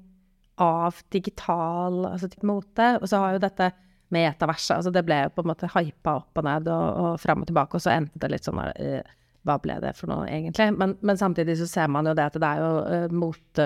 [0.62, 2.90] av digital altså, mote.
[3.02, 3.72] Og så har jo dette
[4.14, 7.42] metaverset altså Det ble jo på en måte hypa opp og ned og, og fram
[7.42, 9.14] og tilbake, og så endte det litt sånn der uh,
[9.48, 10.70] Hva ble det for noe, egentlig?
[10.78, 13.64] Men, men, samtidig så ser man jo det at det er jo uh, mot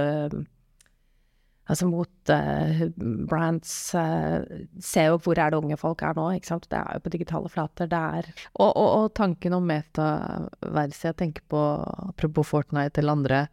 [1.68, 2.84] altså mot uh,
[3.30, 4.44] brands uh,
[4.84, 6.68] Se jo hvor er det unge folk er nå, ikke sant.
[6.72, 7.90] Det er jo på digitale flater.
[7.92, 11.64] Det er Og, og, og tanken om metaverse, jeg tenker på
[12.08, 13.44] apropos Fortnite eller andre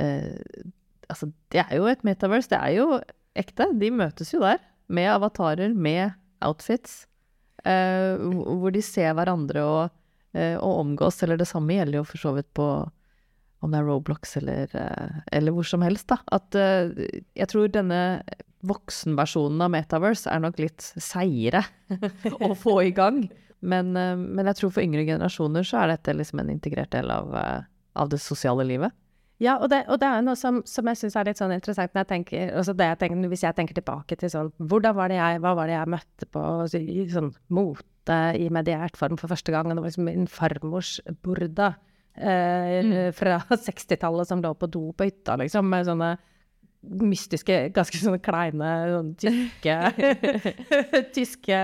[0.00, 0.64] uh,
[1.08, 2.50] Altså, det er jo et metaverse.
[2.52, 2.98] Det er jo
[3.38, 3.70] ekte.
[3.80, 4.58] De møtes jo der.
[4.92, 6.10] Med avatarer, med
[6.44, 7.06] outfits.
[7.64, 9.94] hvor de ser hverandre og,
[10.36, 11.22] og omgås.
[11.24, 12.68] Eller det samme gjelder jo for så vidt på
[13.64, 16.20] om det er Roblox eller, eh, eller hvor som helst, da.
[16.34, 16.92] At uh,
[17.38, 18.22] jeg tror denne
[18.66, 21.64] voksenversjonen av Metaverse er nok litt seigere
[22.46, 23.24] å få i gang.
[23.58, 27.10] Men, uh, men, jeg tror for yngre generasjoner så er dette liksom en integrert del
[27.10, 28.94] av, av det sosiale livet.
[29.42, 31.92] Ja, og det, og det er noe som, som jeg syns er litt sånn interessant
[31.94, 35.20] når jeg tenker, altså jeg tenker, Hvis jeg tenker tilbake til sånn Hvordan var det
[35.20, 36.42] jeg, hva var det jeg møtte på
[36.74, 39.70] i sånn mote i mediert form for første gang?
[39.70, 41.76] Det var liksom min farmors burda
[42.20, 42.96] eh, mm.
[43.16, 46.10] fra 60-tallet som lå på do på hytta, liksom, med sånne
[46.82, 49.78] mystiske, ganske sånne kleine sånne tyske
[51.16, 51.62] Tyske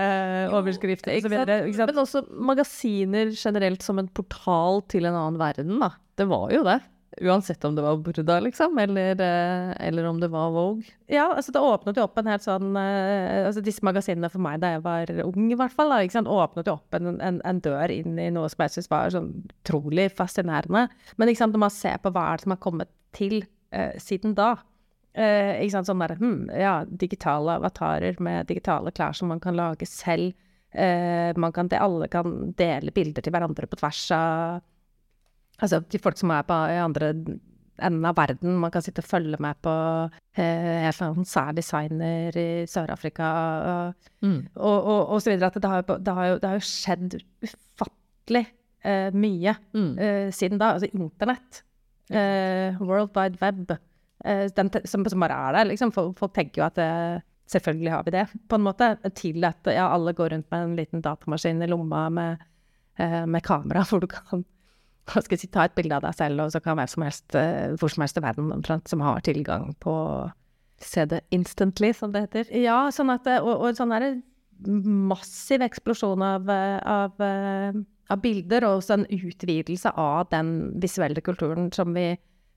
[0.54, 1.60] overskrifter videre.
[1.70, 5.94] Men også magasiner generelt som en portal til en annen verden, da.
[6.14, 6.80] Det var jo det.
[7.20, 10.82] Uansett om det var Burda, liksom, eller, eh, eller, om det var Vogue.
[11.06, 14.58] Ja, altså det åpnet jo opp en helt sånn uh, Altså disse magasinene for meg
[14.62, 17.38] da jeg var ung, i hvert fall, da, ikke sant, åpnet jo opp en, en,
[17.46, 20.88] en dør inn i noe som jeg syntes var sånn utrolig fascinerende.
[21.16, 23.94] Men ikke sant, når man ser på hva er det som har kommet til eh,
[24.02, 24.50] siden da
[25.14, 29.58] eh, ikke sant, sånn der, hmm, ja, digitale avatarer med digitale klær som man kan
[29.58, 30.34] lage selv.
[31.38, 34.64] man kan, alle kan dele bilder til hverandre på tvers av
[35.62, 37.12] Altså de folk som er på i andre
[37.82, 38.56] enden av verden.
[38.62, 39.74] Man kan sitte og følge med på
[40.38, 43.30] eh, en sær designer i Sør-Afrika
[44.22, 44.38] mm.
[44.54, 45.50] og, og, og, så videre.
[45.50, 48.46] At det har, det har, jo, det har jo, skjedd ufattelig
[48.84, 49.90] eh, mye mm.
[49.98, 50.74] eh, siden da.
[50.76, 51.64] Altså internett.
[52.10, 53.76] Eh, World Wide Web.
[54.24, 55.92] Eh, den, som, som, bare er der, liksom.
[55.94, 58.86] Folk, folk tenker jo at eh, Selvfølgelig har vi det, på en måte.
[59.20, 62.46] Til at ja, alle går rundt med en liten datamaskin i lomma med,
[63.28, 64.46] med kamera, hvor du kan
[65.10, 67.04] hva skal jeg si, ta et bilde av deg selv, og så kan hvem som
[67.06, 69.94] helst, uh, hvor som helst i verden omtrent, som har tilgang på
[70.84, 72.48] Se det instantly, som det heter.
[72.60, 73.92] Ja, sånn at, og, og en sånn
[75.08, 80.50] massiv eksplosjon av, av, av, bilder, og også en utvidelse av den
[80.82, 82.10] visuelle kulturen som vi,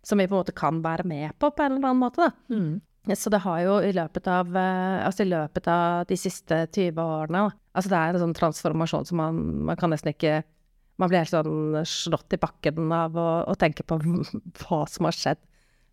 [0.04, 2.32] som vi, på en måte kan være med på, på en eller annen måte.
[2.50, 2.82] Mm.
[3.16, 7.46] Så det har jo i løpet av, altså i løpet av de siste 20 årene
[7.78, 9.38] altså Det er en sånn transformasjon som man,
[9.70, 10.42] man kan nesten ikke
[10.98, 14.00] man blir helt sånn slått i bakken av å, å tenke på
[14.64, 15.42] hva som har skjedd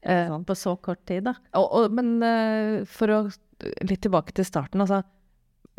[0.03, 1.37] eh, på så kort tid, da.
[1.61, 3.21] Og, og, men eh, for å
[3.85, 5.03] litt tilbake til starten, altså.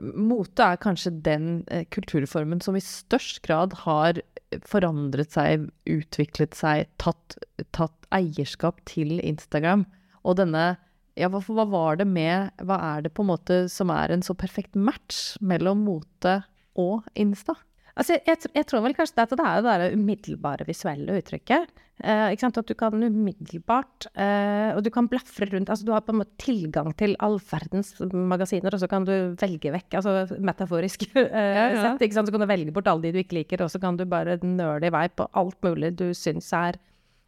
[0.04, 4.20] Mote er kanskje den eh, kulturformen som i størst grad har
[4.68, 7.38] forandret seg, utviklet seg, tatt,
[7.76, 9.86] tatt eierskap til Instagram.
[10.28, 10.74] Og denne
[11.16, 14.24] ja, hva, hva var det med Hva er det på en måte som er en
[14.26, 16.42] så perfekt match mellom mote
[16.76, 17.56] og Insta?
[17.96, 21.70] Altså, jeg, jeg, tror vel kanskje at det er det der umiddelbare visuelle uttrykket.
[22.04, 22.34] Eh?
[22.36, 25.70] At du kan umiddelbart eh, Og du kan blafre rundt.
[25.72, 29.14] Altså, du har på en måte tilgang til all verdens magasiner, og så kan du
[29.40, 29.96] velge vekk.
[30.02, 31.94] Altså metaforisk eh, ja, ja.
[31.96, 32.20] sett.
[32.20, 34.42] Så kan du velge bort alle de du ikke liker, og så kan du bare
[34.44, 36.76] nøle i vei på alt mulig du syns er,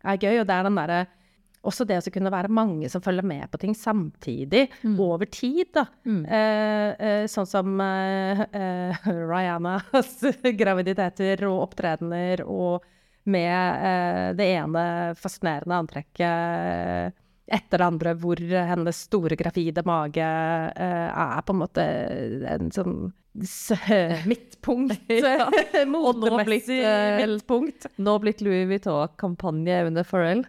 [0.03, 0.41] er gøy.
[0.41, 1.05] Og det er den derre
[1.65, 4.97] også det å kunne være mange som følger med på ting samtidig, mm.
[5.03, 5.65] over tid.
[5.75, 5.85] da.
[6.07, 6.23] Mm.
[6.25, 10.19] Eh, eh, sånn som eh, eh Rihannas
[10.61, 12.85] graviditeter og opptredener, og
[13.27, 13.53] med
[13.91, 14.83] eh, det ene
[15.19, 21.85] fascinerende antrekket etter det andre, hvor hennes store gravide mage eh, er på en måte
[22.55, 22.97] en sånn
[24.31, 25.11] midtpunkt.
[25.11, 25.47] ja.
[25.87, 26.79] Modemessig
[27.21, 27.87] midtpunkt.
[28.01, 30.47] Nå blitt Louis Vuitton-kampanje under Pharrell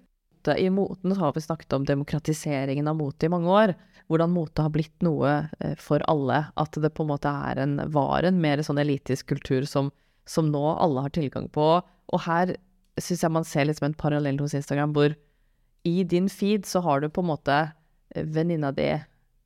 [0.48, 0.60] mote.
[0.60, 3.74] I moten har vi snakket om demokratiseringen av mote i mange år.
[4.08, 6.46] Hvordan mote har blitt noe eh, for alle.
[6.56, 9.90] At det på en måte er en, var en mer sånn elitisk kultur som,
[10.26, 11.82] som nå alle har tilgang på.
[12.12, 12.56] Og her
[12.98, 15.14] syns jeg man ser liksom en parallell hos Instagram, hvor
[15.84, 17.70] i din feed så har du på en måte
[18.14, 18.96] eh, venninna di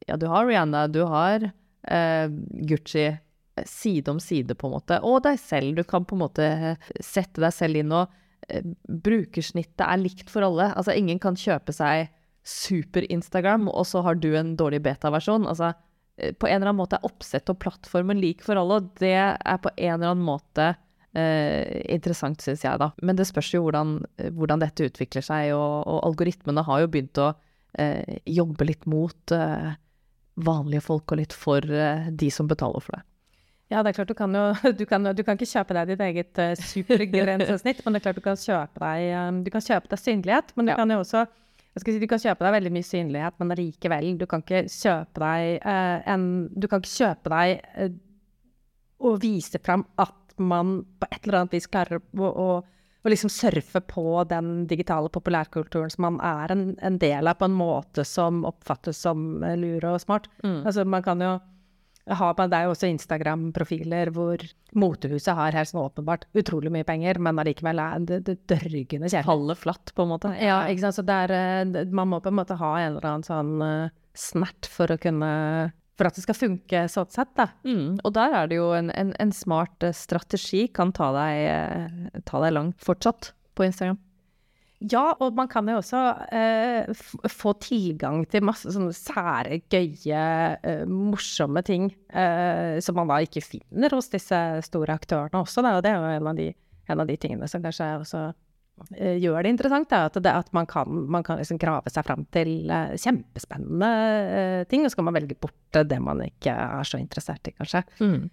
[0.06, 1.50] Ja, du har Rihanna, du har
[1.88, 2.28] eh,
[2.66, 3.18] Gucci eh,
[3.66, 4.98] side om side, på en måte.
[5.02, 5.76] Og deg selv.
[5.76, 8.10] Du kan på en måte sette deg selv inn og
[8.88, 10.70] brukersnittet er likt for alle.
[10.76, 12.10] Altså, ingen kan kjøpe seg
[12.42, 15.46] super-Instagram, og så har du en dårlig beta-versjon.
[15.48, 15.72] Altså,
[16.18, 19.14] eh, på en eller annen måte er oppsett og plattformen lik for alle, og det
[19.14, 20.72] er på en eller annen måte
[21.14, 22.90] eh, interessant, syns jeg, da.
[23.02, 24.00] Men det spørs jo hvordan,
[24.34, 27.30] hvordan dette utvikler seg, og, og, algoritmene har jo begynt å
[27.78, 29.72] eh, jobbe litt mot eh,
[30.42, 33.06] vanlige folk og litt for eh, de som betaler for det.
[33.72, 34.44] Ja, det er klart du kan jo
[34.78, 38.20] Du kan, du kan ikke kjøpe deg ditt eget uh, supergrensesnitt, men det er klart
[38.20, 40.52] du kan kjøpe deg, um, du kan kjøpe deg synlighet.
[40.56, 40.78] Men du ja.
[40.80, 41.24] kan jo også
[41.72, 44.64] jeg skal si, Du kan kjøpe deg veldig mye synlighet, men allikevel Du kan ikke
[44.68, 47.94] kjøpe deg uh, en Du kan ikke kjøpe deg uh,
[49.02, 52.44] og vise fram at man på et eller annet vis klarer å, å,
[53.02, 57.48] å liksom surfe på den digitale populærkulturen som man er en, en, del av, på
[57.48, 60.30] en måte som oppfattes som lur og smart.
[60.44, 60.60] Mm.
[60.60, 61.32] Altså, man kan jo
[62.10, 64.42] har, er jo også Instagram-profiler hvor
[64.74, 69.26] motehuset har helt sånn åpenbart utrolig mye penger, men allikevel er det, det dørgende kjedelig.
[69.28, 70.32] Faller flatt, på en måte.
[70.42, 70.98] Ja, ikke sant.
[70.98, 73.92] Så det er, eh, man må på en måte ha en eller annen sånn uh,
[74.18, 75.30] snert for å kunne
[76.00, 77.50] for at det skal funke sånn sett, da.
[77.68, 82.24] Mm, og der er det jo en, en, en smart uh, strategi kan ta deg,
[82.26, 84.00] ta deg langt fortsatt på Instagram.
[84.90, 86.00] Ja, og man kan jo også
[86.34, 90.22] eh, få tilgang til masse sånne sære, gøye,
[90.58, 95.62] eh, morsomme ting eh, som man da ikke finner hos disse store aktørene også.
[95.62, 95.76] Da.
[95.78, 96.48] Og det er jo en av de,
[96.90, 98.24] en av de tingene som kanskje også
[98.96, 99.90] gjør det interessant.
[99.92, 104.82] Da, at, det, at, man kan, man kan liksom grave seg fram til kjempespennende ting,
[104.82, 107.84] og så kan man velge bort det man ikke er så interessert i, kanskje.
[108.02, 108.24] Mm.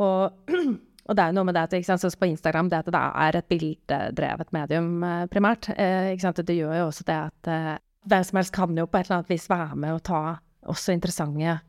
[0.00, 0.54] Og
[1.04, 3.38] Og det er jo noe med det at sant, på Instagram det at det er
[3.38, 5.68] et bildedrevet medium eh, primært.
[5.76, 7.74] Eh, Det gjør jo også det at eh,
[8.08, 10.22] hvem som helst kan jo på et eller annet vis være med og ta
[10.64, 11.60] også interessante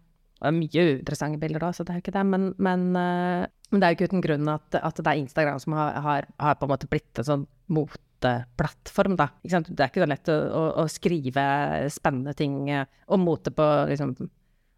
[0.45, 2.23] mye uinteressante bilder, da, så det er jo ikke det.
[2.27, 5.73] Men, men, men, det er jo ikke uten grunn at, at det er Instagram som
[5.73, 9.29] har, har, har, på en måte blitt en sånn moteplattform, da.
[9.41, 11.45] Det er ikke så lett å, å, å skrive
[11.91, 14.13] spennende ting om mote på liksom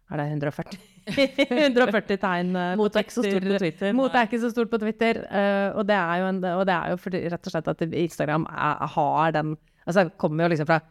[0.08, 0.78] er det 140?
[1.48, 3.92] 140 tegn uh, Mot er Twitter.
[3.96, 5.22] Mot er ikke så stort på Twitter.
[5.30, 8.86] Uh, og, det en, og det er jo fordi, rett og slett at Instagram er,
[8.94, 9.56] har den
[9.88, 10.82] Altså det kommer jo liksom fra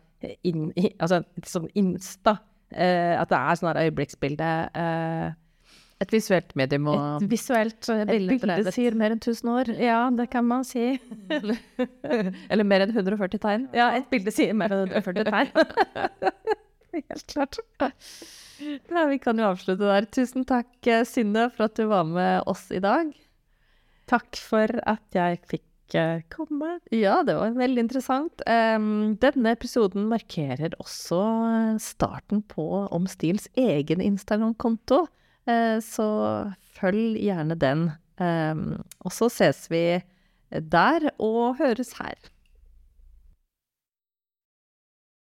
[0.41, 2.39] in, altså, sånn Insta.
[2.73, 4.47] Uh, at det er sånn øyeblikksbilde.
[6.01, 7.77] et visuelt medium og Et visuelt
[8.09, 8.39] bilde.
[8.39, 9.69] Et bilde sier mer enn 1000 år.
[9.77, 10.97] Ja, det kan man si.
[12.49, 13.69] Eller mer enn 140 tegn.
[13.77, 15.53] Ja, et bilde sier mer enn 140 tegn.
[16.97, 17.61] Helt klart.
[18.93, 20.07] Ja, vi kan jo avslutte der.
[20.13, 23.11] Tusen takk, eh, Synne, for at du var med oss i dag.
[24.07, 26.77] Takk for at jeg fikk eh, komme.
[26.95, 28.43] Ja, det var veldig interessant.
[28.45, 35.05] denne episoden markerer også eh, starten på Omstils egen Instagram-konto,
[35.79, 36.05] så
[36.75, 37.85] følg gjerne den.
[38.19, 40.01] og så ses vi
[40.51, 42.17] der og høres her.